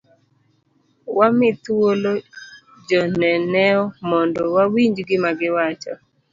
Wami 1.17 1.49
thuolo 1.63 2.11
joneneo 2.87 3.83
mondo 4.09 4.41
wawinj 4.55 4.97
gima 5.07 5.31
giwacho. 5.39 5.93